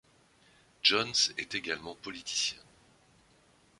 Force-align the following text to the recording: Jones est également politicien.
Jones 0.81 1.13
est 1.37 1.53
également 1.53 1.93
politicien. 1.93 2.57